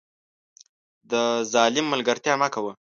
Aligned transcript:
د 1.11 1.13
ظالم 1.53 1.85
ملګرتیا 1.93 2.33
مه 2.41 2.47
کوه 2.53 2.71